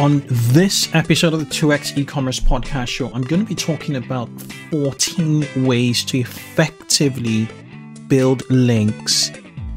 [0.00, 4.30] On this episode of the 2x e-commerce podcast show, I'm going to be talking about
[4.70, 7.46] 14 ways to effectively
[8.08, 9.30] build links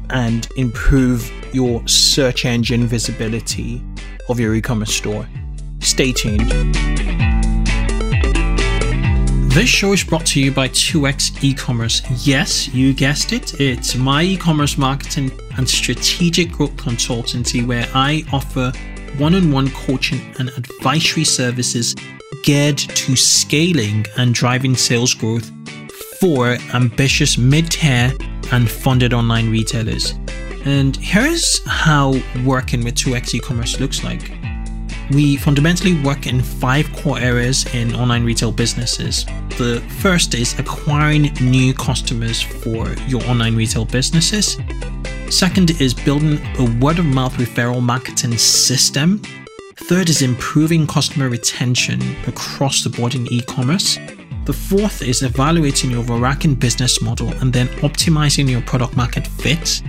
[0.08, 3.84] and improve your search engine visibility
[4.30, 5.28] of your e-commerce store.
[5.80, 6.48] Stay tuned.
[9.52, 12.00] This show is brought to you by 2x e-commerce.
[12.26, 13.60] Yes, you guessed it.
[13.60, 18.72] It's my e-commerce marketing and strategic growth consultancy where I offer
[19.18, 21.94] one on one coaching and advisory services
[22.42, 25.50] geared to scaling and driving sales growth
[26.20, 28.12] for ambitious mid tier
[28.52, 30.14] and funded online retailers.
[30.64, 32.14] And here's how
[32.44, 34.32] working with 2x e commerce looks like.
[35.10, 39.26] We fundamentally work in five core areas in online retail businesses.
[39.58, 44.56] The first is acquiring new customers for your online retail businesses.
[45.34, 49.20] Second is building a word of mouth referral marketing system.
[49.74, 53.98] Third is improving customer retention across the board in e commerce.
[54.44, 59.82] The fourth is evaluating your overarching business model and then optimizing your product market fit.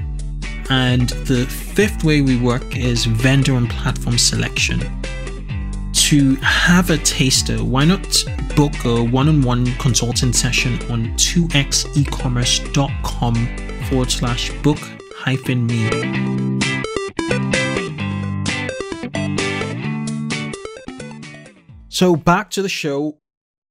[0.72, 4.80] And the fifth way we work is vendor and platform selection.
[5.94, 13.58] To have a taster, why not book a one on one consulting session on 2xecommerce.com
[13.84, 14.80] forward slash book
[15.68, 16.46] me.
[21.90, 23.20] So back to the show.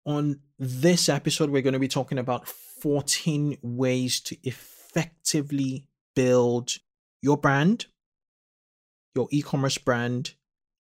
[0.06, 6.72] On this episode, we're going to be talking about 14 ways to effectively build
[7.22, 7.86] your brand,
[9.14, 10.34] your e commerce brand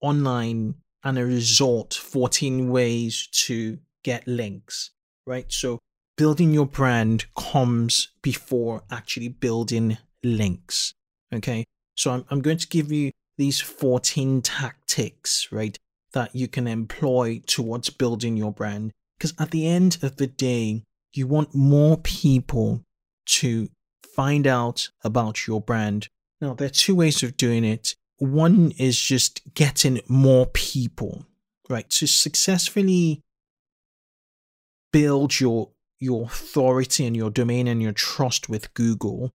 [0.00, 4.90] online, and a result 14 ways to get links,
[5.26, 5.50] right?
[5.52, 5.78] So
[6.16, 10.94] building your brand comes before actually building links.
[11.32, 11.64] Okay.
[11.94, 15.78] So I'm, I'm going to give you these 14 tactics, right,
[16.12, 18.92] that you can employ towards building your brand.
[19.18, 22.84] Because at the end of the day, you want more people
[23.26, 23.68] to
[24.14, 26.08] find out about your brand.
[26.40, 27.94] Now, there are two ways of doing it.
[28.18, 31.26] One is just getting more people,
[31.68, 33.20] right, to successfully
[34.92, 39.30] build your your authority and your domain and your trust with Google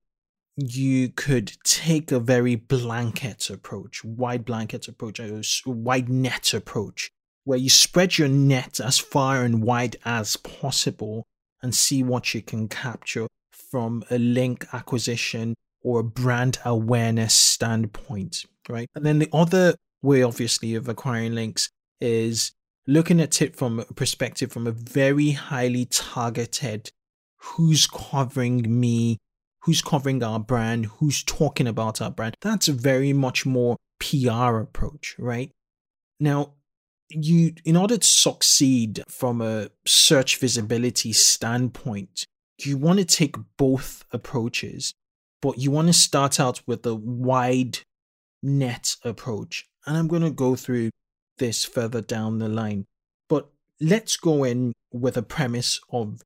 [0.58, 7.12] you could take a very blanket approach, wide blanket approach, a wide net approach,
[7.44, 11.26] where you spread your net as far and wide as possible
[11.62, 18.46] and see what you can capture from a link acquisition or a brand awareness standpoint,
[18.70, 18.88] right?
[18.96, 22.54] And then the other way, obviously, of acquiring links is
[22.88, 26.92] looking at it from a perspective from a very highly targeted
[27.38, 29.18] who's covering me
[29.66, 32.36] who's covering our brand, who's talking about our brand.
[32.42, 35.52] That's a very much more PR approach, right?
[36.20, 36.54] Now,
[37.10, 42.26] you in order to succeed from a search visibility standpoint,
[42.60, 44.94] you want to take both approaches,
[45.42, 47.80] but you want to start out with a wide
[48.44, 49.66] net approach.
[49.88, 50.92] And I'm going to go through
[51.40, 52.86] this further down the line.
[53.28, 53.50] But
[53.82, 56.22] let's go in with a premise of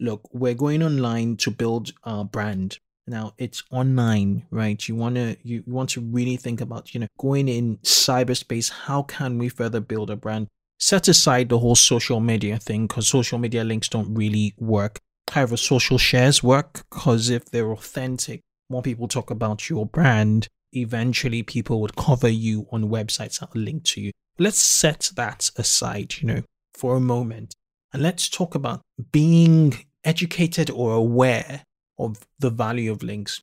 [0.00, 2.78] look, we're going online to build our brand.
[3.06, 4.86] Now it's online, right?
[4.88, 9.02] You want to you want to really think about, you know, going in cyberspace, how
[9.02, 10.48] can we further build a brand?
[10.78, 14.98] Set aside the whole social media thing because social media links don't really work.
[15.30, 18.40] However, social shares work because if they're authentic,
[18.70, 23.84] more people talk about your brand, eventually people would cover you on websites that link
[23.84, 24.12] to you.
[24.38, 26.42] Let's set that aside, you know,
[26.74, 27.54] for a moment.
[27.92, 28.80] And let's talk about
[29.12, 29.74] being
[30.04, 31.64] educated or aware
[31.98, 33.42] of the value of links.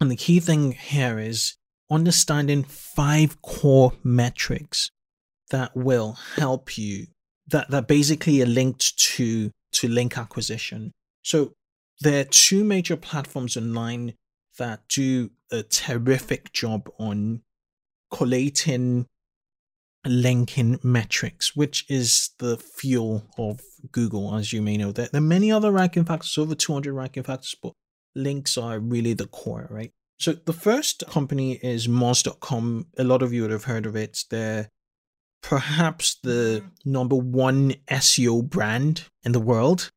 [0.00, 1.56] And the key thing here is
[1.90, 4.90] understanding five core metrics
[5.50, 7.06] that will help you
[7.48, 10.92] that, that basically are linked to, to link acquisition.
[11.22, 11.52] So
[12.00, 14.14] there are two major platforms online
[14.58, 17.42] that do a terrific job on
[18.12, 19.06] collating
[20.06, 23.60] linking metrics, which is the fuel of
[23.92, 24.92] Google, as you may know.
[24.92, 27.72] There, there are many other ranking factors, over 200 ranking factors, but
[28.14, 29.92] links are really the core, right?
[30.18, 32.86] So the first company is Moz.com.
[32.98, 34.24] A lot of you would have heard of it.
[34.30, 34.68] They're
[35.42, 39.90] perhaps the number one SEO brand in the world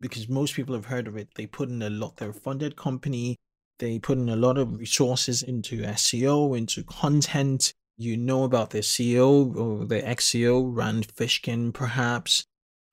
[0.00, 1.28] because most people have heard of it.
[1.34, 3.36] They put in a lot, they're a funded company.
[3.78, 8.78] They put in a lot of resources into SEO, into content, you know about the
[8.78, 12.44] CEO or the ex-CEO, Rand Fishkin, perhaps,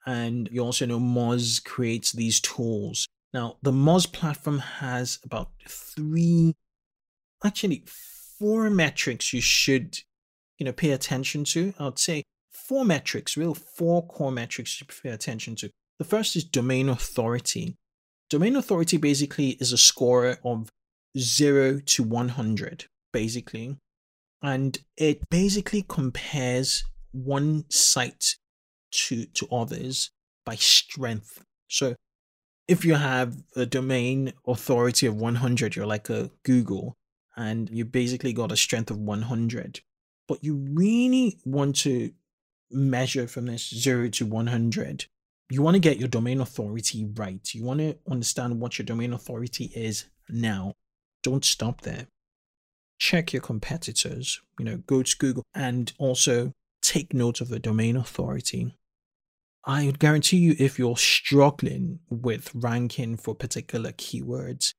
[0.06, 3.06] and you also know Moz creates these tools.
[3.32, 6.54] Now, the Moz platform has about three,
[7.44, 9.98] actually four metrics you should,
[10.58, 15.10] you know, pay attention to, I'd say four metrics, real four core metrics to pay
[15.10, 15.70] attention to.
[15.98, 17.76] The first is domain authority.
[18.28, 20.68] Domain authority basically is a score of
[21.18, 23.76] 0 to 100, basically.
[24.42, 28.36] And it basically compares one site
[28.92, 30.10] to, to others
[30.44, 31.44] by strength.
[31.68, 31.94] So
[32.66, 36.96] if you have a domain authority of 100, you're like a Google,
[37.36, 39.80] and you basically got a strength of 100.
[40.26, 42.12] But you really want to
[42.70, 45.06] measure from this 0 to 100
[45.52, 47.46] you want to get your domain authority right.
[47.52, 50.72] You want to understand what your domain authority is now.
[51.22, 52.06] Don't stop there.
[53.02, 56.52] Check your competitors, you know, go to Google and also
[56.82, 58.76] take note of the domain authority.
[59.64, 64.72] I would guarantee you if you're struggling with ranking for particular keywords,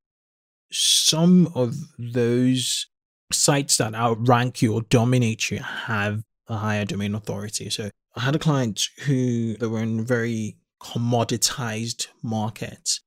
[0.71, 2.87] some of those
[3.29, 7.69] sites that outrank you or dominate you have a higher domain authority.
[7.69, 13.01] So I had a client who they were in very commoditized market.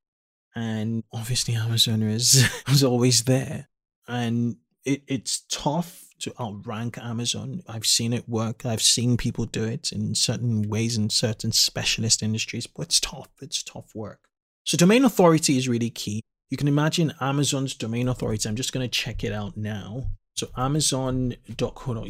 [0.55, 3.67] And obviously Amazon is was always there.
[4.07, 7.61] And it, it's tough to outrank Amazon.
[7.67, 8.65] I've seen it work.
[8.65, 13.29] I've seen people do it in certain ways in certain specialist industries, but it's tough.
[13.41, 14.21] It's tough work.
[14.65, 16.21] So domain authority is really key.
[16.49, 18.47] You can imagine Amazon's domain authority.
[18.47, 20.07] I'm just going to check it out now.
[20.35, 22.05] So amazon.co.uk,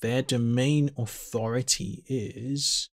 [0.00, 2.88] their domain authority is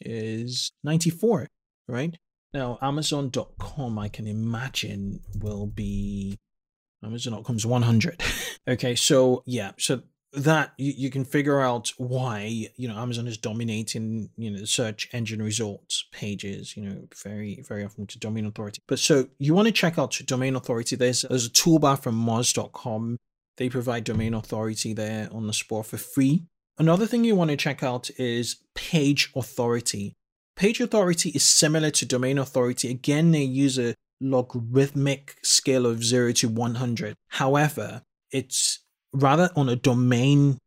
[0.00, 1.48] is 94,
[1.88, 2.16] right?
[2.54, 6.38] Now, Amazon.com, I can imagine, will be
[7.04, 8.22] Amazon.com's 100.
[8.68, 10.02] okay, so yeah, so
[10.32, 15.08] that you, you can figure out why you know Amazon is dominating you know search
[15.12, 19.66] engine results pages you know very very often to domain authority but so you want
[19.66, 23.16] to check out domain authority there's there's a toolbar from moz.com
[23.56, 26.42] they provide domain authority there on the spot for free
[26.78, 30.14] Another thing you want to check out is page authority.
[30.54, 32.88] Page authority is similar to domain authority.
[32.88, 37.14] Again, they use a logarithmic scale of 0 to 100.
[37.28, 38.80] However, it's
[39.12, 40.58] rather on a domain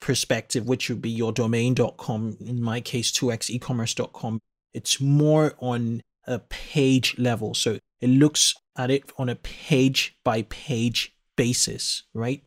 [0.00, 4.40] perspective, which would be your domain.com, in my case, 2xecommerce.com.
[4.74, 7.54] It's more on a page level.
[7.54, 12.42] So it looks at it on a page by page basis, right?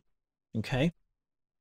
[0.56, 0.92] Okay.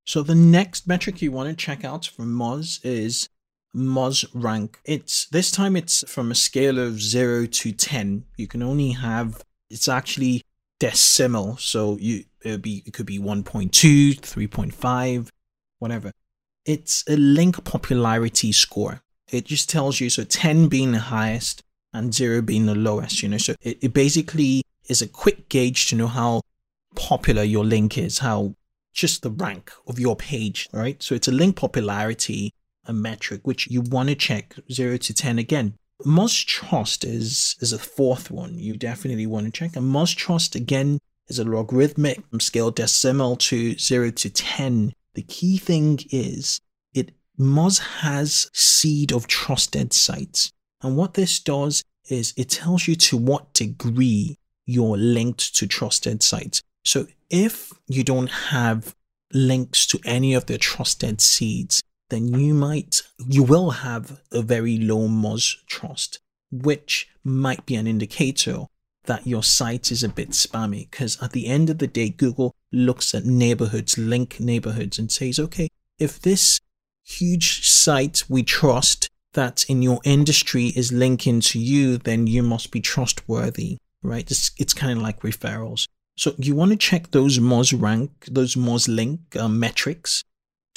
[0.05, 3.29] So the next metric you want to check out from Moz is
[3.75, 4.79] Moz rank.
[4.85, 8.25] It's this time it's from a scale of 0 to 10.
[8.37, 10.41] You can only have it's actually
[10.79, 13.69] decimal, so you it be it could be 1.2,
[14.19, 15.29] 3.5,
[15.79, 16.11] whatever.
[16.65, 19.01] It's a link popularity score.
[19.31, 21.63] It just tells you so 10 being the highest
[21.93, 23.37] and 0 being the lowest, you know.
[23.37, 26.41] So it, it basically is a quick gauge to know how
[26.95, 28.55] popular your link is, how
[28.93, 31.01] just the rank of your page, right?
[31.01, 32.53] So it's a link popularity
[32.89, 35.75] a metric which you want to check 0 to 10 again.
[36.05, 39.75] Moz Trust is is a fourth one you definitely want to check.
[39.75, 44.93] And Moz Trust again is a logarithmic scale decimal to 0 to 10.
[45.13, 46.61] The key thing is
[46.93, 50.51] it Moz has seed of trusted sites.
[50.81, 56.23] And what this does is it tells you to what degree you're linked to trusted
[56.23, 56.61] sites.
[56.83, 58.95] So if you don't have
[59.33, 64.77] links to any of the trusted seeds, then you might, you will have a very
[64.77, 66.19] low Moz trust,
[66.51, 68.65] which might be an indicator
[69.05, 70.89] that your site is a bit spammy.
[70.89, 75.39] Because at the end of the day, Google looks at neighborhoods, link neighborhoods, and says,
[75.39, 76.59] okay, if this
[77.05, 82.71] huge site we trust that in your industry is linking to you, then you must
[82.71, 84.29] be trustworthy, right?
[84.29, 85.87] It's, it's kind of like referrals.
[86.17, 90.23] So you want to check those Moz rank, those Moz link uh, metrics,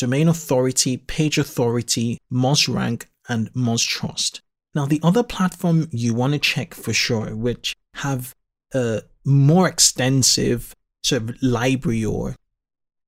[0.03, 4.41] domain authority, page authority, Moz rank, and Moz trust.
[4.75, 8.35] Now, the other platform you want to check for sure, which have
[8.75, 12.35] a more extensive sort of library or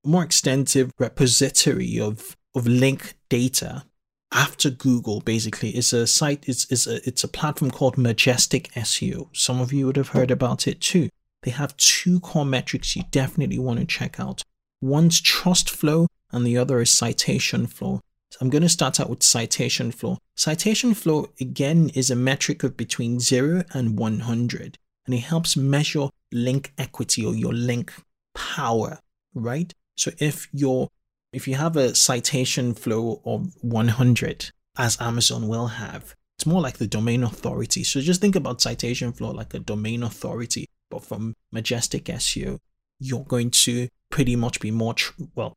[0.05, 3.85] more extensive repository of, of link data
[4.31, 9.29] after Google basically is a site, it's, it's, a, it's a platform called Majestic SEO.
[9.35, 11.09] Some of you would have heard about it too
[11.45, 14.43] they have two core metrics you definitely want to check out.
[14.85, 18.03] One's trust flow and the other is citation flow.
[18.31, 20.19] So I'm going to start out with citation flow.
[20.37, 24.77] Citation flow again is a metric of between 0 and 100
[25.07, 27.95] and it helps measure link equity or your link
[28.35, 28.99] power,
[29.33, 29.73] right?
[29.97, 30.89] So if you're
[31.33, 36.77] if you have a citation flow of 100 as Amazon will have, it's more like
[36.77, 37.85] the domain authority.
[37.85, 42.59] So just think about citation flow like a domain authority but from Majestic SEO,
[42.99, 45.57] you're going to pretty much be more, tr- well,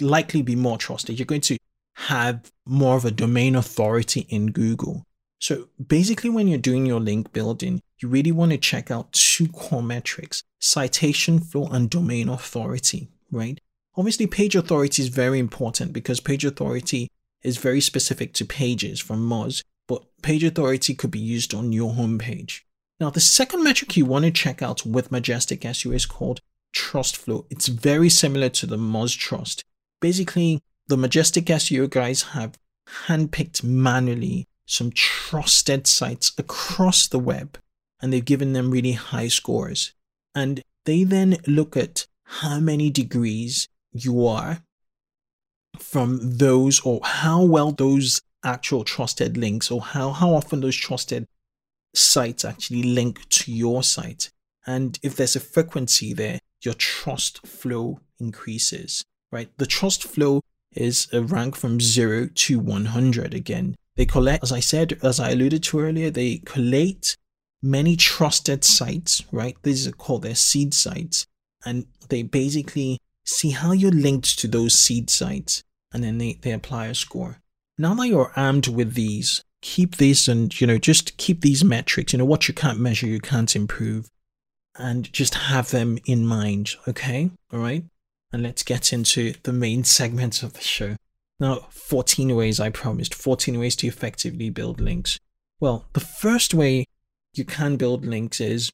[0.00, 1.18] likely be more trusted.
[1.18, 1.58] You're going to
[1.94, 5.04] have more of a domain authority in Google.
[5.38, 9.48] So basically, when you're doing your link building, you really want to check out two
[9.48, 13.60] core metrics citation flow and domain authority, right?
[13.96, 17.08] Obviously, page authority is very important because page authority
[17.42, 21.92] is very specific to pages from Moz, but page authority could be used on your
[21.92, 22.62] homepage.
[22.98, 26.40] Now, the second metric you want to check out with Majestic SEO is called
[26.76, 27.46] trust flow.
[27.48, 29.64] It's very similar to the Moz Trust.
[30.00, 32.58] Basically, the Majestic SEO guys have
[33.06, 37.58] handpicked manually some trusted sites across the web
[38.00, 39.94] and they've given them really high scores.
[40.34, 44.58] And they then look at how many degrees you are
[45.78, 51.26] from those or how well those actual trusted links or how, how often those trusted
[51.94, 54.30] sites actually link to your site.
[54.66, 59.50] And if there's a frequency there, your trust flow increases, right?
[59.58, 60.40] The trust flow
[60.72, 63.76] is a rank from 0 to 100 again.
[63.96, 67.16] They collect, as I said, as I alluded to earlier, they collate
[67.62, 69.56] many trusted sites, right?
[69.62, 71.26] These are called their seed sites.
[71.64, 76.52] And they basically see how you're linked to those seed sites and then they, they
[76.52, 77.40] apply a score.
[77.78, 82.12] Now that you're armed with these, keep this and, you know, just keep these metrics,
[82.12, 84.08] you know, what you can't measure, you can't improve,
[84.78, 87.30] and just have them in mind, okay?
[87.52, 87.84] All right?
[88.32, 90.96] And let's get into the main segment of the show.
[91.38, 95.18] Now, 14 ways I promised, 14 ways to effectively build links.
[95.60, 96.86] Well, the first way
[97.34, 98.70] you can build links is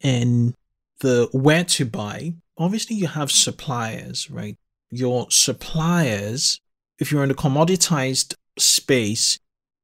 [0.00, 0.54] in
[1.00, 2.34] the where to buy.
[2.56, 4.56] Obviously, you have suppliers, right?
[4.90, 6.60] Your suppliers,
[6.98, 9.38] if you're in a commoditized space,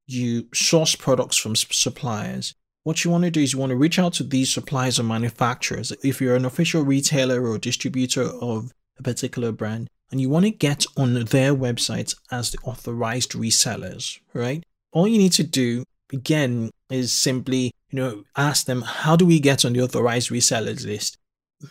[0.07, 2.54] you source products from suppliers.
[2.85, 5.03] What you want to do is you want to reach out to these suppliers or
[5.03, 5.91] manufacturers.
[6.03, 10.51] If you're an official retailer or distributor of a particular brand, and you want to
[10.51, 14.63] get on their websites as the authorized resellers, right?
[14.91, 19.39] All you need to do again is simply, you know, ask them, how do we
[19.39, 21.17] get on the authorized resellers list?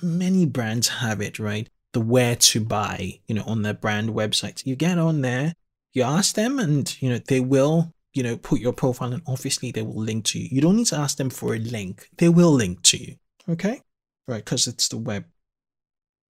[0.03, 1.69] Many brands have it, right?
[1.93, 4.67] The where to buy, you know, on their brand websites.
[4.67, 5.55] You get on there,
[5.93, 9.71] you ask them, and, you know, they will, you know, put your profile and obviously
[9.71, 10.49] they will link to you.
[10.51, 13.17] You don't need to ask them for a link, they will link to you,
[13.49, 13.81] okay?
[14.27, 15.25] Right, because it's the web.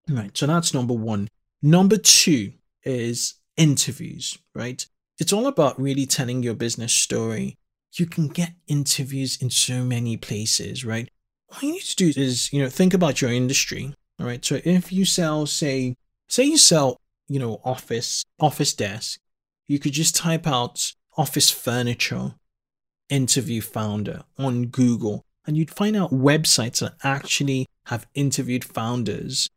[0.08, 1.28] Right, so that's number one.
[1.62, 4.84] Number two is interviews, right?
[5.18, 7.56] It's all about really telling your business story
[7.98, 11.08] you can get interviews in so many places, right?
[11.48, 13.94] All you need to do is, you know, think about your industry.
[14.18, 14.44] All right.
[14.44, 15.96] So if you sell, say,
[16.28, 19.20] say you sell, you know, office, office desk,
[19.66, 22.34] you could just type out office furniture
[23.08, 29.50] interview founder on Google and you'd find out websites that actually have interviewed founders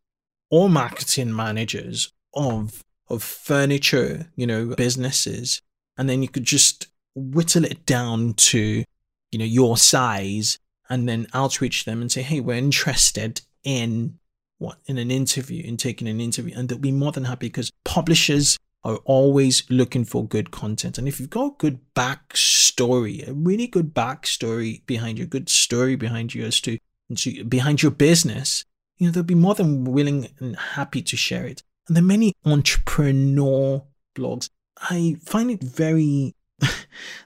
[0.50, 5.62] or marketing managers of of furniture, you know, businesses.
[5.98, 8.84] And then you could just whittle it down to,
[9.32, 10.60] you know, your size
[10.90, 14.20] and then outreach them and say, hey, we're interested in
[14.58, 16.54] what in an interview, in taking an interview.
[16.56, 20.98] And they'll be more than happy because publishers are always looking for good content.
[20.98, 25.98] And if you've got a good backstory, a really good backstory behind your good story
[25.98, 26.78] behind you as to,
[27.14, 28.64] to behind your business,
[28.98, 31.64] you know, they'll be more than willing and happy to share it.
[31.88, 33.84] And there are many entrepreneur
[34.16, 34.50] blogs.
[34.78, 36.34] I find it very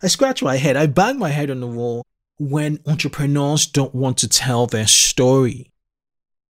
[0.04, 0.76] I scratch my head.
[0.76, 2.04] I bang my head on the wall
[2.40, 5.72] when entrepreneurs don't want to tell their story.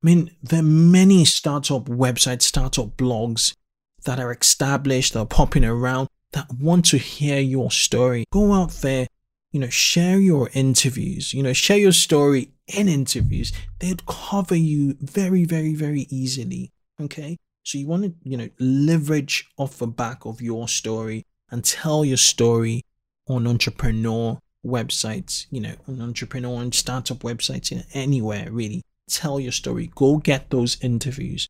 [0.02, 3.54] I mean, there are many startup websites, startup blogs
[4.04, 8.24] that are established, that are popping around, that want to hear your story.
[8.32, 9.06] Go out there,
[9.52, 13.52] you know, share your interviews, you know, share your story in interviews.
[13.78, 16.70] They'd cover you very, very, very easily.
[17.00, 17.36] Okay.
[17.62, 22.04] So you want to, you know, leverage off the back of your story and tell
[22.04, 22.82] your story
[23.28, 28.82] on entrepreneur websites, you know, on entrepreneur and startup websites, you know, anywhere really.
[29.08, 29.90] Tell your story.
[29.94, 31.48] Go get those interviews.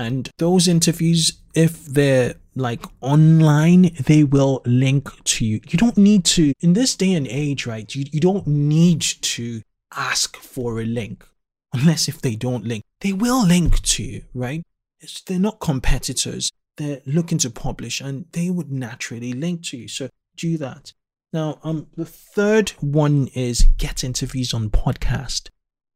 [0.00, 5.60] And those interviews, if they're like online, they will link to you.
[5.68, 7.94] You don't need to, in this day and age, right?
[7.94, 9.60] You, you don't need to
[9.94, 11.26] ask for a link
[11.74, 12.82] unless if they don't link.
[13.02, 14.62] They will link to you, right?
[15.00, 16.50] It's, they're not competitors.
[16.78, 19.88] They're looking to publish and they would naturally link to you.
[19.88, 20.94] So do that.
[21.32, 25.50] Now, um, the third one is get interviews on podcast.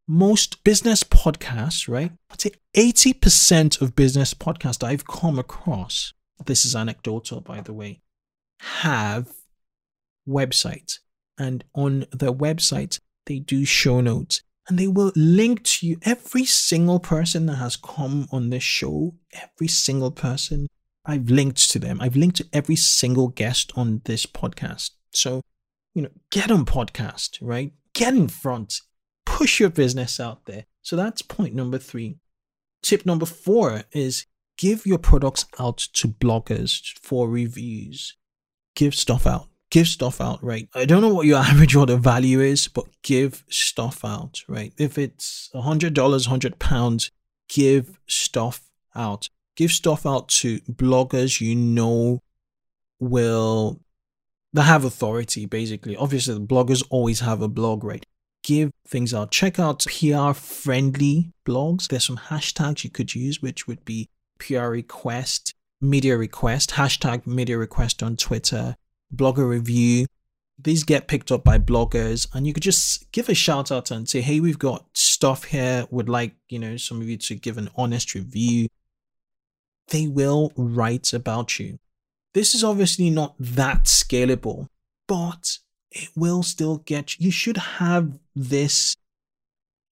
[0.06, 2.12] Most business podcasts, right?
[2.30, 6.12] I'd say 80% of business podcasts I've come across,
[6.44, 8.02] this is anecdotal, by the way,
[8.60, 9.32] have
[10.28, 10.98] websites.
[11.38, 15.98] And on their websites, they do show notes and they will link to you.
[16.02, 20.66] Every single person that has come on this show, every single person
[21.06, 22.00] I've linked to them.
[22.00, 24.90] I've linked to every single guest on this podcast.
[25.12, 25.42] So,
[25.94, 27.72] you know, get on podcast, right?
[27.92, 28.80] Get in front,
[29.24, 30.66] push your business out there.
[30.82, 32.16] So that's point number three.
[32.82, 34.26] Tip number four is
[34.58, 38.16] give your products out to bloggers for reviews.
[38.74, 39.48] Give stuff out.
[39.70, 40.68] Give stuff out, right?
[40.74, 44.72] I don't know what your average order value is, but give stuff out, right?
[44.78, 47.10] If it's a hundred dollars, hundred pounds,
[47.48, 48.62] give stuff
[48.94, 49.28] out.
[49.56, 52.20] Give stuff out to bloggers you know
[52.98, 53.80] will
[54.52, 55.96] that have authority basically.
[55.96, 58.04] Obviously the bloggers always have a blog, right?
[58.44, 59.30] Give things out.
[59.30, 61.88] Check out PR friendly blogs.
[61.88, 67.56] There's some hashtags you could use, which would be PR request, media request, hashtag media
[67.56, 68.76] request on Twitter,
[69.14, 70.04] blogger review.
[70.58, 74.06] These get picked up by bloggers, and you could just give a shout out and
[74.06, 75.86] say, Hey, we've got stuff here.
[75.90, 78.68] Would like, you know, some of you to give an honest review.
[79.88, 81.78] They will write about you.
[82.34, 84.68] This is obviously not that scalable,
[85.08, 85.58] but
[85.94, 87.26] it will still get you.
[87.26, 88.96] You should have this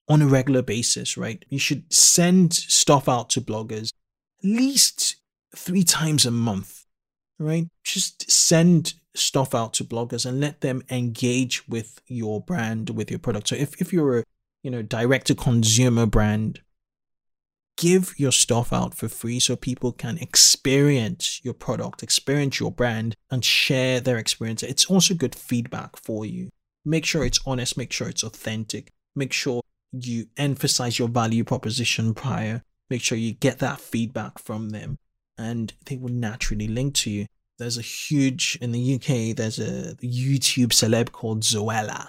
[0.09, 1.44] on a regular basis, right?
[1.49, 3.92] You should send stuff out to bloggers
[4.42, 5.16] at least
[5.56, 6.85] three times a month,
[7.38, 7.68] right?
[7.85, 13.21] Just send stuff out to bloggers and let them engage with your brand, with your
[13.21, 13.49] product.
[13.49, 14.25] So if, if you're a,
[14.62, 16.61] you know, direct to consumer brand,
[17.76, 23.17] give your stuff out for free so people can experience your product, experience your brand,
[23.31, 24.62] and share their experience.
[24.62, 26.50] It's also good feedback for you.
[26.85, 29.62] Make sure it's honest, make sure it's authentic, make sure
[29.93, 32.62] you emphasize your value proposition prior
[32.93, 34.99] make sure you get that feedback from them
[35.38, 37.26] and they will naturally link to you.
[37.59, 42.09] There's a huge, in the UK, there's a YouTube celeb called Zoella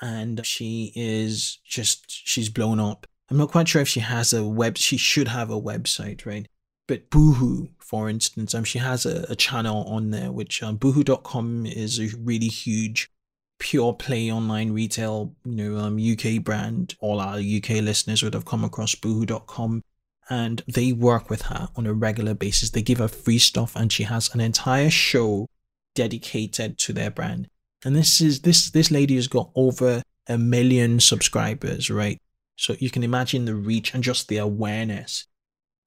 [0.00, 3.08] and she is just, she's blown up.
[3.32, 6.46] I'm not quite sure if she has a web, she should have a website, right?
[6.86, 11.64] But Boohoo, for instance, um, she has a, a channel on there, which um, boohoo.com
[11.64, 13.10] is a really huge
[13.58, 16.94] pure play online retail, you know, um, UK brand.
[17.00, 19.82] All our UK listeners would have come across boohoo.com
[20.28, 22.68] and they work with her on a regular basis.
[22.68, 25.46] They give her free stuff and she has an entire show
[25.94, 27.48] dedicated to their brand.
[27.82, 32.18] And this is this this lady has got over a million subscribers, right?
[32.62, 35.26] So you can imagine the reach and just the awareness.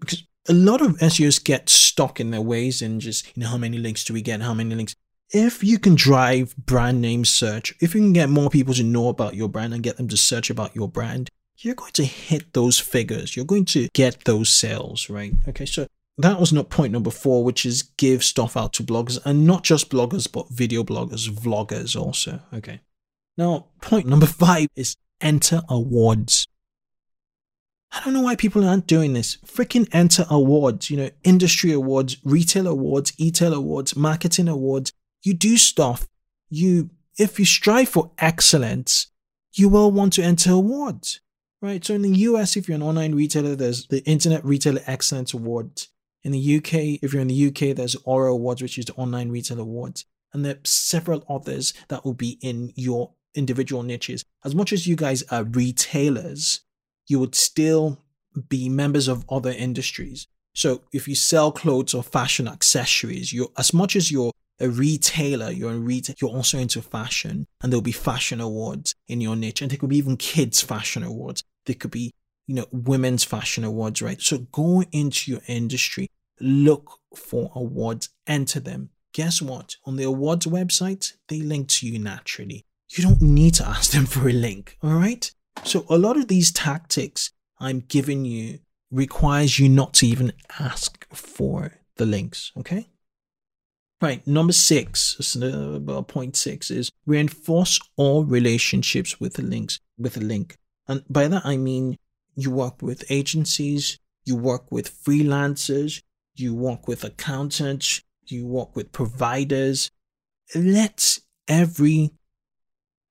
[0.01, 3.57] Because a lot of SEOs get stuck in their ways and just, you know, how
[3.57, 4.41] many links do we get?
[4.41, 4.93] How many links?
[5.31, 9.07] If you can drive brand name search, if you can get more people to know
[9.07, 12.51] about your brand and get them to search about your brand, you're going to hit
[12.51, 13.37] those figures.
[13.37, 15.33] You're going to get those sales, right?
[15.47, 19.17] Okay, so that was not point number four, which is give stuff out to bloggers
[19.23, 22.41] and not just bloggers, but video bloggers, vloggers also.
[22.53, 22.81] Okay.
[23.37, 26.44] Now, point number five is enter awards.
[27.95, 29.37] I don't know why people aren't doing this.
[29.45, 34.91] Freaking enter awards, you know, industry awards, retail awards, e-tail awards, marketing awards.
[35.23, 36.07] You do stuff.
[36.49, 39.07] You, if you strive for excellence,
[39.53, 41.21] you will want to enter awards
[41.65, 41.83] right?
[41.83, 45.83] So in the US, if you're an online retailer, there's the Internet Retailer Excellence Award.
[46.23, 49.29] In the UK, if you're in the UK, there's Aura Awards, which is the Online
[49.29, 50.05] Retail Awards.
[50.33, 54.23] And there are several others that will be in your individual niches.
[54.43, 56.61] As much as you guys are retailers,
[57.07, 58.01] you would still
[58.49, 60.27] be members of other industries.
[60.53, 65.51] So if you sell clothes or fashion accessories, you as much as you're a retailer,
[65.51, 69.61] you're a retail, you're also into fashion, and there'll be fashion awards in your niche,
[69.61, 71.43] and there could be even kids fashion awards.
[71.65, 72.13] There could be,
[72.47, 74.21] you know, women's fashion awards, right?
[74.21, 78.91] So go into your industry, look for awards, enter them.
[79.13, 79.75] Guess what?
[79.85, 82.65] On the awards website, they link to you naturally.
[82.89, 85.29] You don't need to ask them for a link, all right?
[85.63, 88.59] So a lot of these tactics I'm giving you
[88.91, 92.89] requires you not to even ask for the links, okay?
[94.01, 100.21] Right, number six, uh, point six is reinforce all relationships with the links with a
[100.21, 100.57] link.
[100.87, 101.97] And by that I mean
[102.35, 106.01] you work with agencies, you work with freelancers,
[106.35, 109.89] you work with accountants, you work with providers.
[110.53, 112.11] Let every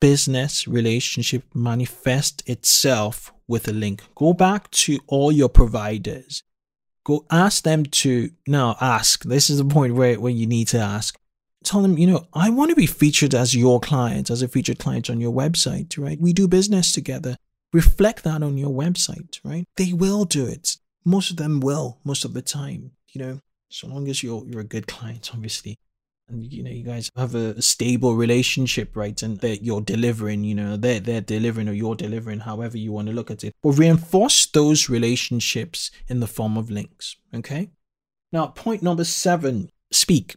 [0.05, 4.03] business relationship manifest itself with a link.
[4.15, 6.43] Go back to all your providers
[7.05, 9.25] go ask them to now ask.
[9.25, 11.17] This is the point where, where you need to ask.
[11.63, 14.79] Tell them, you know, I want to be featured as your client, as a featured
[14.79, 16.21] client on your website, right?
[16.21, 17.37] We do business together.
[17.73, 19.65] Reflect that on your website, right?
[19.77, 20.77] They will do it.
[21.05, 24.61] Most of them will, most of the time, you know, so long as you're you're
[24.61, 25.77] a good client, obviously
[26.29, 30.55] and you know you guys have a stable relationship right and that you're delivering you
[30.55, 33.73] know they're they're delivering or you're delivering however you want to look at it but
[33.73, 37.71] reinforce those relationships in the form of links okay
[38.35, 40.35] Now, point number seven speak.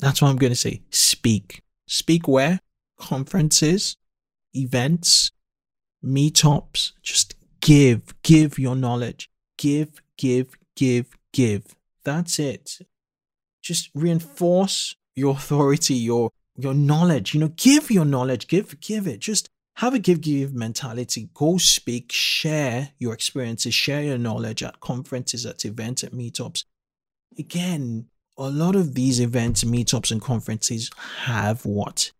[0.00, 0.82] That's what I'm going to say.
[0.90, 1.62] Speak.
[1.86, 2.60] Speak where?
[2.98, 3.96] Conferences,
[4.52, 5.30] events,
[6.04, 6.92] meetups.
[7.02, 9.30] Just give, give your knowledge.
[9.56, 11.74] Give, give, give, give.
[12.04, 12.80] That's it.
[13.62, 17.34] Just reinforce your authority, your your knowledge.
[17.34, 19.20] You know, give your knowledge, give, give it.
[19.20, 21.30] Just have a give give mentality.
[21.34, 26.64] Go speak, share your experiences, share your knowledge at conferences, at events, at meetups.
[27.38, 30.90] Again, a lot of these events, meetups, and conferences
[31.22, 32.10] have what?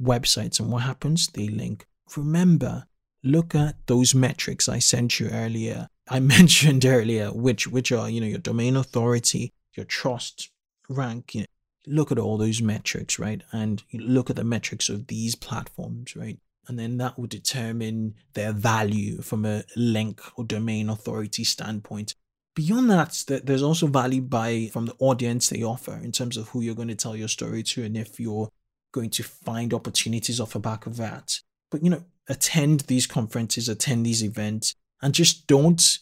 [0.00, 0.60] Websites.
[0.60, 1.28] And what happens?
[1.28, 1.86] They link.
[2.16, 2.86] Remember,
[3.24, 5.88] look at those metrics I sent you earlier.
[6.08, 10.50] I mentioned earlier, which which are, you know, your domain authority, your trust
[10.88, 11.46] rank, you know,
[11.86, 13.42] look at all those metrics, right?
[13.52, 16.38] And look at the metrics of these platforms, right?
[16.70, 22.14] and then that will determine their value from a link or domain authority standpoint.
[22.54, 26.60] Beyond that, there's also value by from the audience they offer in terms of who
[26.60, 28.50] you're going to tell your story to and if you're
[28.92, 31.40] going to find opportunities off the back of that.
[31.72, 35.98] But you know, attend these conferences, attend these events, and just don't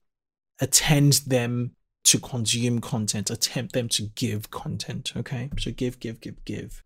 [0.60, 1.72] attend them
[2.08, 5.12] to consume content, attempt them to give content.
[5.14, 5.50] Okay.
[5.58, 6.82] So give, give, give, give.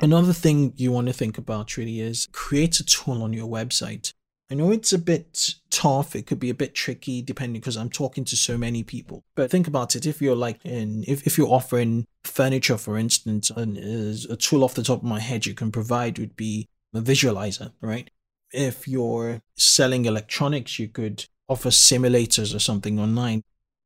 [0.00, 4.12] Another thing you want to think about really is create a tool on your website.
[4.50, 7.88] I know it's a bit tough, it could be a bit tricky depending because I'm
[7.88, 9.24] talking to so many people.
[9.34, 13.48] But think about it if you're like in if, if you're offering furniture, for instance,
[13.48, 17.00] and a tool off the top of my head you can provide would be a
[17.00, 18.10] visualizer, right?
[18.52, 23.42] If you're selling electronics, you could offer simulators or something online.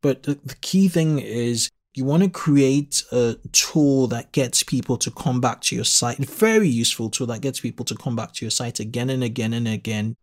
[0.07, 4.97] But the, the key thing is you want to create a tool that gets people
[4.99, 8.14] to come back to your site, a very useful tool that gets people to come
[8.14, 10.14] back to your site again and again and again.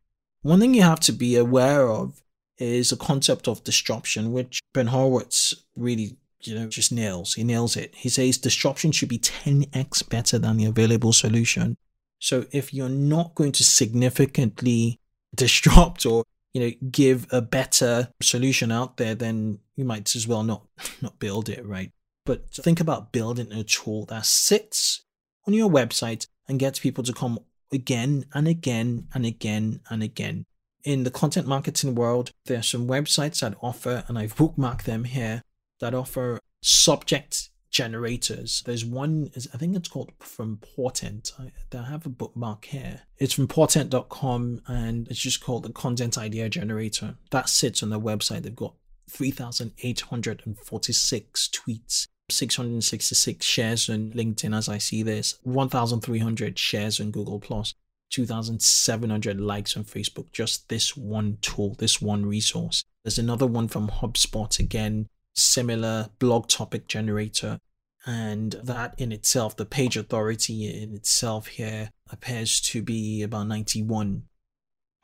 [0.41, 2.22] One thing you have to be aware of
[2.58, 7.34] is a concept of disruption, which Ben Horowitz really, you know, just nails.
[7.34, 7.93] He nails it.
[7.93, 11.76] He says disruption should be 10x better than the available solution.
[12.19, 15.02] So if you're not going to significantly
[15.36, 20.44] disrupt or you know give a better solution out there then you might as well
[20.44, 20.66] not
[21.02, 21.92] not build it right?
[22.26, 25.04] But think about building a tool that sits
[25.46, 27.39] on your website and gets people to come
[27.72, 30.46] again and again and again and again.
[30.86, 35.06] In the content marketing world there are some websites that offer and i've bookmarked them
[35.06, 35.42] here
[35.80, 38.64] that offer subject generators.
[38.66, 41.34] There's one, I think it's called from Portent.
[41.38, 43.02] I, I have a bookmark here.
[43.18, 47.16] It's from portent.com and it's just called the Content Idea Generator.
[47.32, 48.44] That sits on their website.
[48.44, 48.76] They've got
[49.10, 52.08] 3,846 tweets.
[52.32, 57.74] 666 shares on LinkedIn as I see this, 1,300 shares on Google Plus,
[58.12, 60.32] 2,700 likes on Facebook.
[60.32, 62.86] Just this one tool, this one resource.
[63.04, 67.60] There's another one from HubSpot again, similar blog topic generator.
[68.06, 74.24] And that in itself, the page authority in itself here appears to be about 91.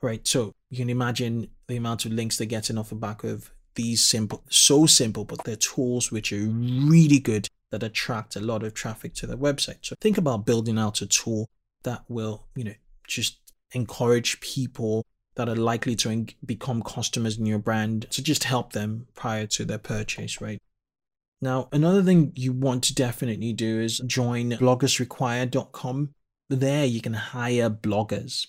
[0.01, 0.25] Right.
[0.27, 4.03] So you can imagine the amount of links they're getting off the back of these
[4.03, 8.73] simple, so simple, but they're tools which are really good that attract a lot of
[8.73, 9.77] traffic to their website.
[9.81, 11.47] So think about building out a tool
[11.83, 12.73] that will, you know,
[13.07, 13.37] just
[13.71, 15.05] encourage people
[15.39, 19.63] that are likely to become customers in your brand to just help them prior to
[19.63, 20.59] their purchase, right?
[21.41, 26.13] Now, another thing you want to definitely do is join bloggersrequired.com.
[26.49, 28.47] There you can hire bloggers.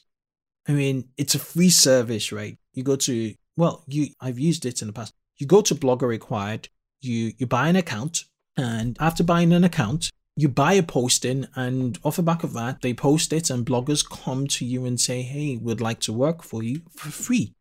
[0.66, 2.58] I mean, it's a free service, right?
[2.74, 5.14] You go to, well, you I've used it in the past.
[5.38, 8.24] You go to Blogger Required, you you buy an account,
[8.56, 12.80] and after buying an account, you buy a posting and off the back of that
[12.80, 16.42] they post it and bloggers come to you and say hey we'd like to work
[16.42, 17.54] for you for free.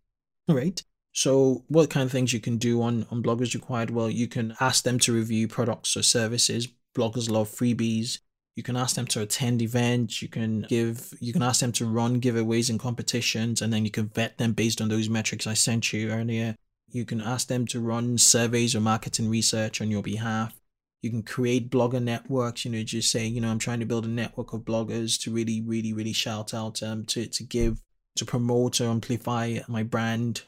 [0.48, 0.82] Right?
[1.12, 3.90] So what kind of things you can do on on bloggers required?
[3.90, 6.70] Well you can ask them to review products or services.
[6.98, 8.20] Bloggers love freebies.
[8.56, 10.22] You can ask them to attend events.
[10.22, 13.92] You can give you can ask them to run giveaways and competitions and then you
[13.92, 16.56] can vet them based on those metrics i sent you earlier.
[16.92, 20.59] You can ask them to run surveys or marketing research on your behalf
[21.02, 24.06] you can create blogger networks you know just say you know i'm trying to build
[24.06, 27.80] a network of bloggers to really really really shout out um to, to give
[28.16, 30.44] to promote or amplify my brand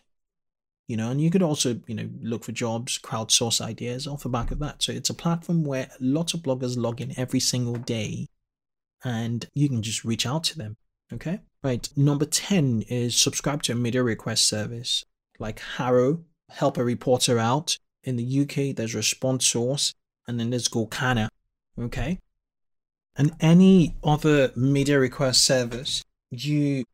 [0.91, 4.29] you know and you could also you know look for jobs crowdsource ideas off the
[4.29, 4.83] back of that.
[4.83, 8.27] So it's a platform where lots of bloggers log in every single day
[9.03, 10.75] and you can just reach out to them
[11.13, 11.39] okay?
[11.63, 15.05] Right number 10 is subscribe to a media request service
[15.39, 17.77] like HARO, help a reporter out.
[18.03, 19.93] In the uk there's ResponseSource
[20.27, 21.29] and then there's Gorkana,
[21.79, 22.19] okay?
[23.15, 26.86] And any other media request service, you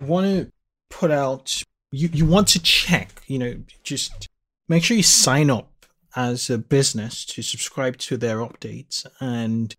[0.00, 0.50] want to
[0.90, 4.28] put out, you, you want to check, you know, just
[4.68, 9.76] make sure you sign up as a business to subscribe to their updates and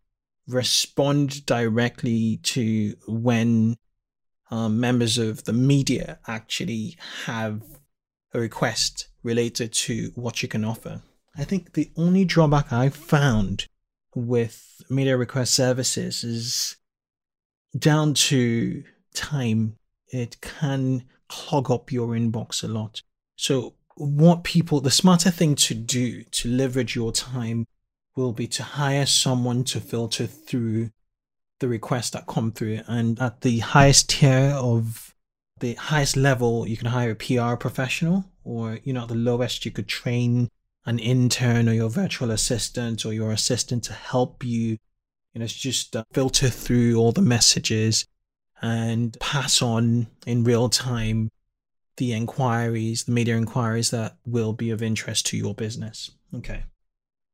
[0.47, 3.75] respond directly to when
[4.51, 7.61] um, members of the media actually have
[8.33, 11.01] a request related to what you can offer.
[11.37, 13.67] I think the only drawback I've found
[14.15, 16.77] with media request services is
[17.77, 19.77] down to time.
[20.11, 23.03] It can clog up your inbox a lot.
[23.35, 27.65] So, what people, the smarter thing to do to leverage your time
[28.15, 30.89] will be to hire someone to filter through
[31.59, 32.81] the requests that come through.
[32.87, 35.15] And at the highest tier of
[35.59, 39.65] the highest level, you can hire a PR professional, or, you know, at the lowest,
[39.65, 40.49] you could train
[40.87, 44.77] an intern or your virtual assistant or your assistant to help you.
[45.33, 48.07] You know, just uh, filter through all the messages
[48.61, 51.29] and pass on in real time
[51.97, 56.11] the inquiries, the media inquiries that will be of interest to your business.
[56.33, 56.63] Okay.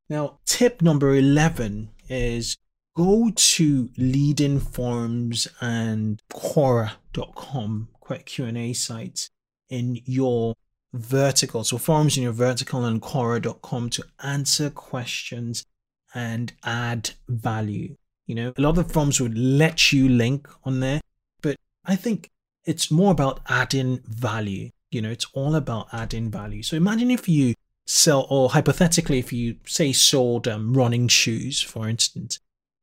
[0.09, 2.57] Now, tip number 11 is
[2.95, 9.29] go to leading forums and quora.com, quick Q&A sites
[9.69, 10.55] in your
[10.93, 11.63] vertical.
[11.63, 15.65] So forums in your vertical and quora.com to answer questions
[16.13, 17.95] and add value.
[18.27, 21.01] You know, a lot of the forums would let you link on there,
[21.41, 22.29] but I think
[22.65, 24.69] it's more about adding value.
[24.91, 26.63] You know, it's all about adding value.
[26.63, 31.89] So imagine if you sell, or hypothetically, if you say sold um, running shoes, for
[31.89, 32.39] instance,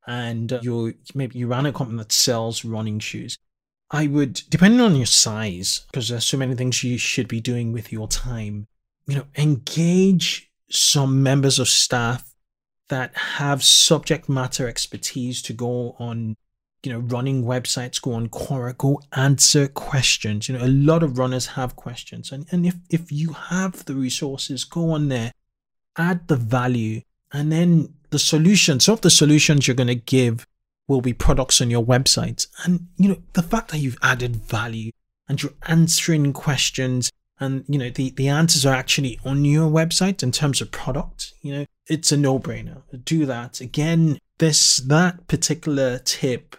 [0.07, 3.39] and uh, you maybe you ran a company that sells running shoes.
[3.91, 7.73] I would, depending on your size, because there's so many things you should be doing
[7.73, 8.67] with your time,
[9.07, 12.33] you know, engage some members of staff
[12.89, 16.37] that have subject matter expertise to go on
[16.83, 20.49] you know, running websites, go on Quora, go answer questions.
[20.49, 22.33] You know, a lot of runners have questions.
[22.33, 25.33] And, and if, if you have the resources, go on there,
[25.99, 30.47] add the value, and then the solutions, some of the solutions you're going to give
[30.91, 32.49] will be products on your website.
[32.65, 34.91] And, you know, the fact that you've added value
[35.29, 40.21] and you're answering questions and, you know, the, the answers are actually on your website
[40.21, 42.83] in terms of product, you know, it's a no brainer.
[43.05, 43.61] Do that.
[43.61, 46.57] Again, this, that particular tip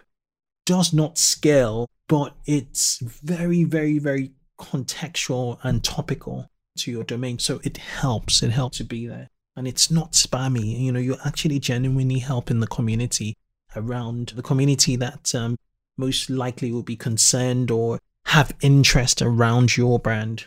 [0.64, 7.38] does not scale, but it's very, very, very contextual and topical to your domain.
[7.38, 8.42] So it helps.
[8.42, 9.28] It helps to be there.
[9.56, 10.80] And it's not spammy.
[10.80, 13.36] You know, you're actually genuinely helping the community
[13.76, 15.56] around the community that um,
[15.96, 20.46] most likely will be concerned or have interest around your brand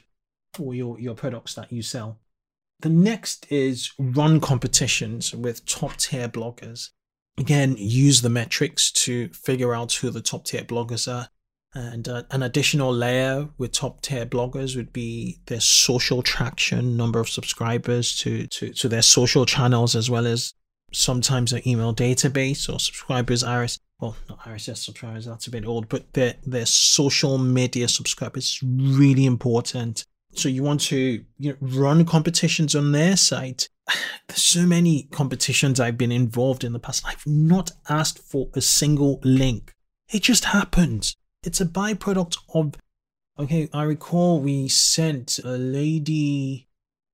[0.60, 2.20] or your, your products that you sell.
[2.80, 6.90] The next is run competitions with top tier bloggers
[7.38, 11.30] again use the metrics to figure out who the top tier bloggers are
[11.74, 17.20] and uh, an additional layer with top tier bloggers would be their social traction number
[17.20, 20.54] of subscribers to, to, to their social channels as well as
[20.92, 25.90] sometimes their email database or subscribers RS well not RSS subscribers that's a bit old
[25.90, 31.58] but their their social media subscribers is really important so you want to you know,
[31.62, 33.70] run competitions on their site.
[34.28, 37.04] There's so many competitions I've been involved in the past.
[37.06, 39.74] I've not asked for a single link.
[40.12, 41.16] It just happens.
[41.44, 42.76] It's a byproduct of.
[43.38, 46.70] Okay, I recall we sent a lady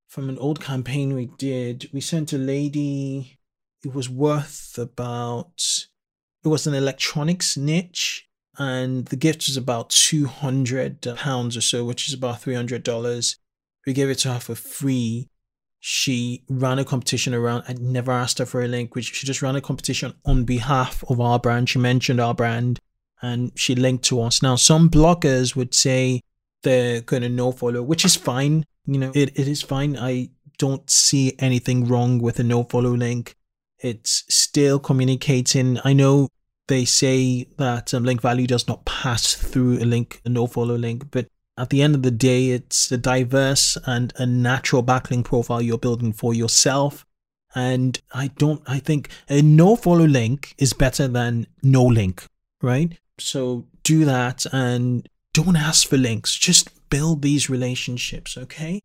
[0.07, 1.89] from an old campaign we did.
[1.93, 3.39] We sent a lady.
[3.83, 5.87] It was worth about.
[6.43, 12.07] It was an electronics niche and the gift was about 200 pounds or so, which
[12.07, 13.37] is about $300.
[13.85, 15.29] We gave it to her for free.
[15.79, 17.63] She ran a competition around.
[17.67, 21.03] I never asked her for a link, which she just ran a competition on behalf
[21.09, 21.69] of our brand.
[21.69, 22.79] She mentioned our brand
[23.21, 24.41] and she linked to us.
[24.41, 26.21] Now, some bloggers would say
[26.63, 28.65] they're going to no follow, which is fine.
[28.85, 29.97] You know, it, it is fine.
[29.97, 33.35] I don't see anything wrong with a no follow link.
[33.81, 35.79] It's still communicating.
[35.83, 36.29] I know
[36.67, 40.75] they say that um, link value does not pass through a link, a no follow
[40.75, 45.25] link, but at the end of the day, it's a diverse and a natural backlink
[45.25, 47.05] profile you're building for yourself.
[47.53, 52.25] And I don't, I think a no follow link is better than no link,
[52.61, 52.97] right?
[53.19, 56.37] So do that and don't ask for links.
[56.37, 58.81] Just build these relationships, okay?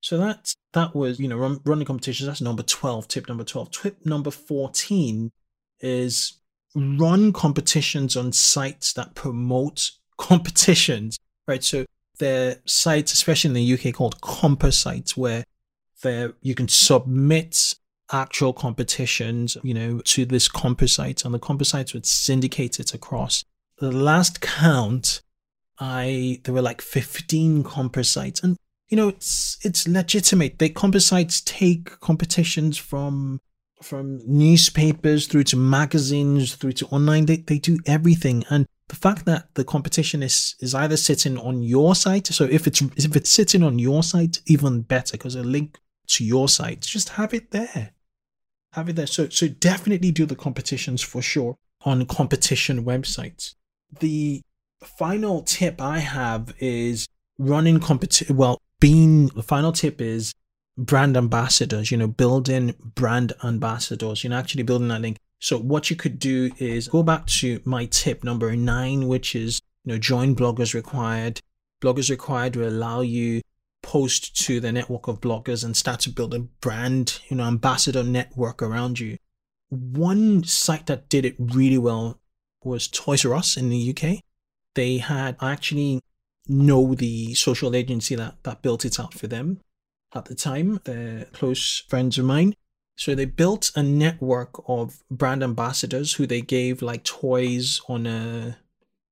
[0.00, 2.26] So that that was, you know, run, running competitions.
[2.26, 3.70] That's number 12, tip number 12.
[3.70, 5.30] Tip number 14
[5.80, 6.40] is
[6.74, 11.64] run competitions on sites that promote competitions, right?
[11.64, 11.86] So
[12.18, 15.44] there are sites, especially in the UK, called Compa sites, where
[16.02, 17.74] there you can submit
[18.12, 22.94] actual competitions, you know, to this Compa site, and the Compa sites would syndicate it
[22.94, 23.44] across.
[23.78, 25.22] The last count,
[25.78, 28.56] I there were like 15 Compa sites, and
[28.88, 30.58] you know, it's it's legitimate.
[30.58, 33.40] They composites take competitions from
[33.82, 37.26] from newspapers through to magazines through to online.
[37.26, 41.62] They they do everything, and the fact that the competition is is either sitting on
[41.62, 42.26] your site.
[42.26, 46.24] So if it's if it's sitting on your site, even better because a link to
[46.24, 47.92] your site, just have it there.
[48.72, 49.06] Have it there.
[49.06, 53.54] So so definitely do the competitions for sure on competition websites.
[54.00, 54.42] The
[54.82, 57.06] final tip I have is
[57.38, 58.36] running competition.
[58.36, 60.34] Well, being the final tip is
[60.76, 61.90] brand ambassadors.
[61.90, 64.22] You know, building brand ambassadors.
[64.22, 65.16] You know, actually building that link.
[65.38, 69.62] So what you could do is go back to my tip number nine, which is
[69.84, 71.40] you know join bloggers required.
[71.82, 73.40] Bloggers required will allow you
[73.82, 78.02] post to the network of bloggers and start to build a brand, you know, ambassador
[78.02, 79.16] network around you.
[79.70, 82.20] One site that did it really well
[82.62, 84.20] was Toys R Us in the UK.
[84.74, 86.02] They had actually
[86.46, 89.60] know the social agency that, that built it out for them
[90.14, 90.80] at the time.
[90.84, 92.54] They're close friends of mine.
[92.96, 98.58] So they built a network of brand ambassadors who they gave like toys on a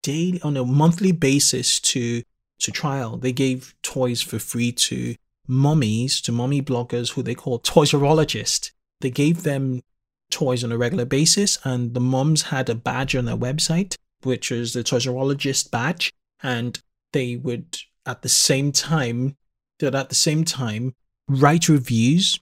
[0.02, 2.22] daily on a monthly basis to
[2.60, 3.16] to trial.
[3.16, 5.16] They gave toys for free to
[5.48, 8.70] mummies, to mummy bloggers who they call toyserologists.
[9.00, 9.82] They gave them
[10.30, 14.50] toys on a regular basis and the mums had a badge on their website, which
[14.50, 16.80] was the toyserologist badge, and
[17.12, 19.37] they would at the same time
[19.79, 20.94] that at the same time
[21.29, 22.38] write reviews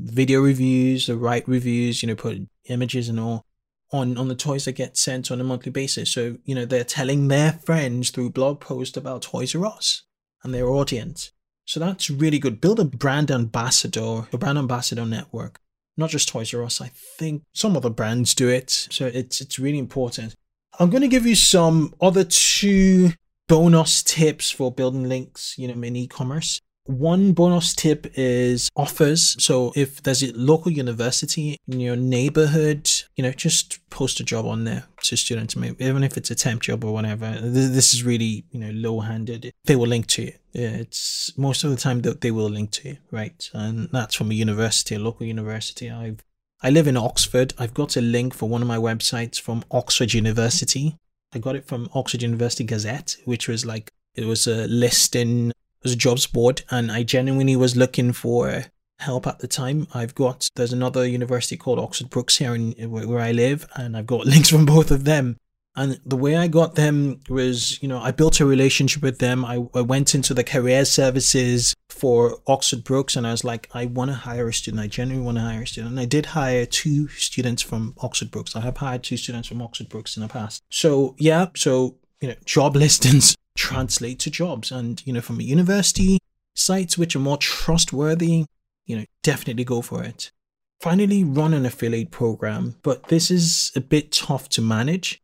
[0.00, 3.44] video reviews, the right reviews, you know, put images and all
[3.90, 6.10] on on the toys that get sent on a monthly basis.
[6.10, 10.04] So, you know, they're telling their friends through blog posts about Toys R Us
[10.42, 11.32] and their audience.
[11.64, 12.60] So that's really good.
[12.60, 15.60] Build a brand ambassador, a brand ambassador network.
[15.96, 16.80] Not just Toys R Us.
[16.80, 18.70] I think some other brands do it.
[18.70, 20.34] So it's it's really important.
[20.78, 23.10] I'm going to give you some other two
[23.48, 26.60] bonus tips for building links, you know, in e-commerce.
[26.84, 29.36] One bonus tip is offers.
[29.44, 34.46] So if there's a local university in your neighborhood, you know, just post a job
[34.46, 37.38] on there to students, maybe even if it's a temp job or whatever.
[37.42, 39.52] This is really, you know, low handed.
[39.64, 40.32] They will link to you.
[40.54, 43.50] It's most of the time that they will link to you, right?
[43.52, 45.90] And that's from a university, a local university.
[45.90, 46.24] I've
[46.60, 47.54] I live in Oxford.
[47.56, 50.96] I've got a link for one of my websites from Oxford University.
[51.34, 55.92] I got it from Oxford University Gazette, which was like it was a listing was
[55.92, 58.64] a jobs board and I genuinely was looking for
[58.98, 59.86] help at the time.
[59.94, 64.06] I've got, there's another university called Oxford Brookes here in where I live and I've
[64.06, 65.36] got links from both of them.
[65.78, 69.44] And the way I got them was, you know, I built a relationship with them.
[69.44, 73.86] I, I went into the career services for Oxford Brookes and I was like, I
[73.86, 74.82] want to hire a student.
[74.82, 75.92] I genuinely want to hire a student.
[75.92, 78.56] And I did hire two students from Oxford Brookes.
[78.56, 80.64] I have hired two students from Oxford Brookes in the past.
[80.68, 84.72] So, yeah, so, you know, job listings translate to jobs.
[84.72, 86.18] And, you know, from a university,
[86.56, 88.46] sites which are more trustworthy,
[88.84, 90.32] you know, definitely go for it.
[90.80, 95.20] Finally, run an affiliate program, but this is a bit tough to manage,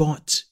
[0.00, 0.44] but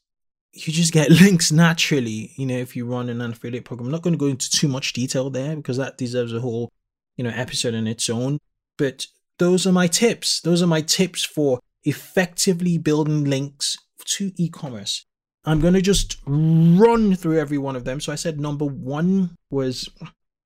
[0.52, 3.86] you just get links naturally, you know, if you run an affiliate program.
[3.86, 6.70] I'm not going to go into too much detail there because that deserves a whole,
[7.16, 8.40] you know, episode in its own.
[8.76, 9.06] But
[9.38, 10.42] those are my tips.
[10.42, 15.06] Those are my tips for effectively building links to e-commerce.
[15.46, 18.02] I'm going to just run through every one of them.
[18.02, 19.88] So I said number one was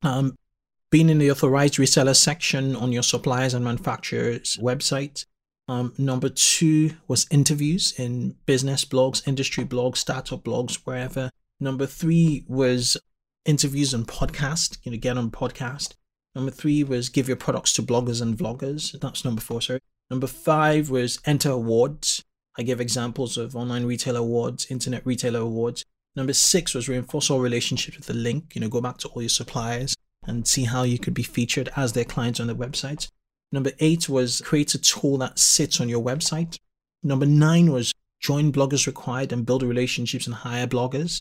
[0.03, 0.37] um,
[0.91, 5.27] being in the authorized reseller section on your suppliers and manufacturers website.
[5.73, 11.31] Um, number two was interviews in business blogs, industry blogs, startup blogs, wherever.
[11.61, 12.99] Number three was
[13.47, 15.95] interviews and podcast, you know, get on podcast.
[16.35, 19.01] Number three was give your products to bloggers and vloggers.
[19.01, 19.81] That's number four, sorry.
[20.11, 22.23] Number five was enter awards.
[22.59, 25.87] I give examples of online retailer awards, internet retailer awards.
[26.15, 28.55] Number six was reinforce all relationships with the link.
[28.55, 31.71] You know, go back to all your suppliers and see how you could be featured
[31.77, 33.11] as their clients on their website.
[33.53, 36.59] Number eight was create a tool that sits on your website.
[37.03, 41.21] Number nine was join bloggers required and build relationships and hire bloggers.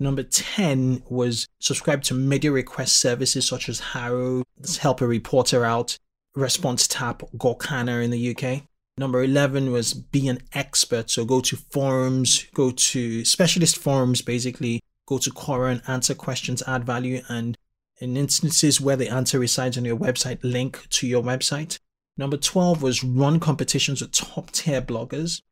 [0.00, 4.44] Number 10 was subscribe to media request services such as HARO,
[4.80, 5.96] help a reporter out,
[6.36, 8.62] Response Tap, Gorkana in the UK.
[8.96, 11.10] Number 11 was be an expert.
[11.10, 16.62] So go to forums, go to specialist forums, basically, go to Quora and answer questions,
[16.66, 17.58] add value, and
[18.00, 21.78] in instances where the answer resides on your website, link to your website.
[22.16, 25.42] Number 12 was run competitions with top tier bloggers.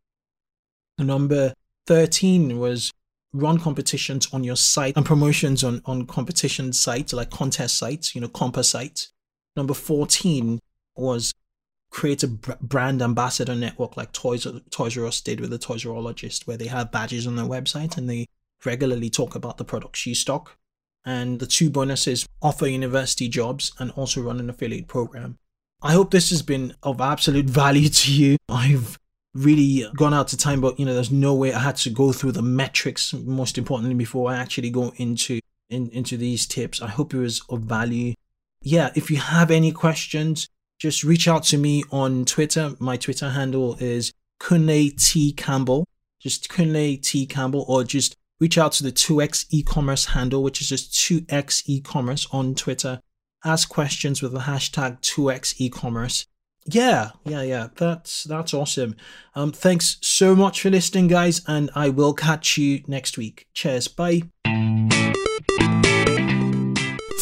[0.99, 1.55] Number
[1.87, 2.93] 13 was
[3.33, 8.21] run competitions on your site and promotions on, on competition sites like contest sites, you
[8.21, 9.13] know, compa sites.
[9.57, 10.59] Number 14
[10.97, 11.33] was
[11.91, 16.57] create a brand ambassador network like Toys Toys R Us did with the Toyserologist, where
[16.57, 18.27] they have badges on their website and they
[18.65, 20.59] regularly talk about the products you stock.
[21.07, 25.39] And the two bonuses offer university jobs and also run an affiliate program.
[25.81, 28.37] I hope this has been of absolute value to you.
[28.49, 28.99] I've
[29.35, 32.13] really gone out to time, but you know, there's no way I had to go
[32.13, 35.41] through the metrics most importantly before I actually go into
[35.71, 36.83] in, into these tips.
[36.83, 38.15] I hope it was of value.
[38.63, 40.49] Yeah, if you have any questions,
[40.79, 42.75] just reach out to me on Twitter.
[42.79, 45.87] My Twitter handle is Kunle T Campbell.
[46.21, 50.68] Just Kunle T Campbell, or just reach out to the 2x e-commerce handle, which is
[50.68, 53.01] just 2x e-commerce on Twitter.
[53.45, 56.26] Ask questions with the hashtag 2x e-commerce.
[56.68, 57.68] Yeah, yeah, yeah.
[57.76, 58.97] That's that's awesome.
[59.37, 63.47] Um, thanks so much for listening, guys, and I will catch you next week.
[63.55, 63.87] Cheers.
[63.87, 64.22] Bye.